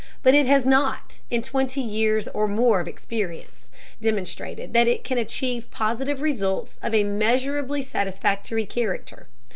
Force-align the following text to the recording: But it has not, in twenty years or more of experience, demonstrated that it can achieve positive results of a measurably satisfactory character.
But 0.23 0.33
it 0.33 0.47
has 0.47 0.65
not, 0.65 1.19
in 1.29 1.43
twenty 1.43 1.79
years 1.79 2.27
or 2.29 2.47
more 2.47 2.79
of 2.79 2.87
experience, 2.87 3.69
demonstrated 4.01 4.73
that 4.73 4.87
it 4.87 5.03
can 5.03 5.19
achieve 5.19 5.69
positive 5.69 6.23
results 6.23 6.79
of 6.81 6.95
a 6.95 7.03
measurably 7.03 7.83
satisfactory 7.83 8.65
character. 8.65 9.27